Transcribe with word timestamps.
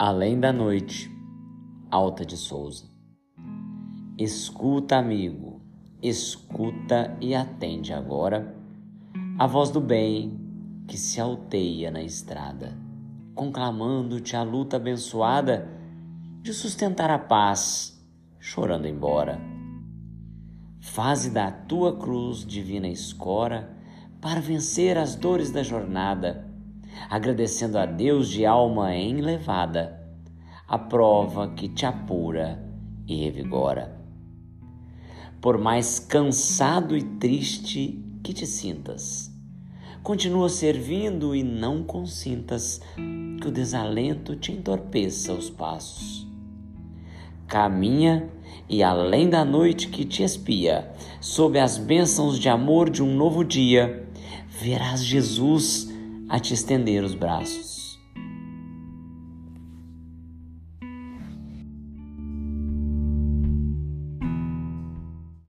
Além 0.00 0.38
da 0.38 0.52
noite, 0.52 1.10
Alta 1.90 2.24
de 2.24 2.36
Souza. 2.36 2.84
Escuta, 4.16 4.96
amigo, 4.96 5.60
escuta 6.00 7.16
e 7.20 7.34
atende 7.34 7.92
agora 7.92 8.54
a 9.36 9.44
voz 9.44 9.72
do 9.72 9.80
bem 9.80 10.38
que 10.86 10.96
se 10.96 11.20
alteia 11.20 11.90
na 11.90 12.00
estrada, 12.00 12.78
conclamando-te 13.34 14.36
a 14.36 14.44
luta 14.44 14.76
abençoada 14.76 15.68
de 16.42 16.54
sustentar 16.54 17.10
a 17.10 17.18
paz, 17.18 18.00
chorando 18.38 18.86
embora. 18.86 19.40
Faze 20.80 21.28
da 21.28 21.50
tua 21.50 21.96
cruz 21.96 22.46
divina 22.46 22.86
escora 22.86 23.76
para 24.20 24.38
vencer 24.38 24.96
as 24.96 25.16
dores 25.16 25.50
da 25.50 25.64
jornada 25.64 26.48
agradecendo 27.08 27.78
a 27.78 27.86
Deus 27.86 28.28
de 28.28 28.44
alma 28.46 28.94
enlevada, 28.94 29.97
a 30.68 30.78
prova 30.78 31.48
que 31.48 31.66
te 31.66 31.86
apura 31.86 32.62
e 33.06 33.24
revigora. 33.24 33.98
Por 35.40 35.56
mais 35.56 35.98
cansado 35.98 36.94
e 36.96 37.02
triste 37.02 38.04
que 38.22 38.34
te 38.34 38.46
sintas, 38.46 39.32
continua 40.02 40.50
servindo 40.50 41.34
e 41.34 41.42
não 41.42 41.82
consintas 41.82 42.82
que 43.40 43.48
o 43.48 43.50
desalento 43.50 44.36
te 44.36 44.52
entorpeça 44.52 45.32
os 45.32 45.48
passos. 45.48 46.26
Caminha 47.46 48.28
e 48.68 48.82
além 48.82 49.30
da 49.30 49.46
noite 49.46 49.88
que 49.88 50.04
te 50.04 50.22
espia, 50.22 50.92
sob 51.18 51.58
as 51.58 51.78
bênçãos 51.78 52.38
de 52.38 52.50
amor 52.50 52.90
de 52.90 53.02
um 53.02 53.16
novo 53.16 53.42
dia, 53.42 54.06
verás 54.60 55.02
Jesus 55.02 55.88
a 56.28 56.38
te 56.38 56.52
estender 56.52 57.02
os 57.02 57.14
braços. 57.14 57.87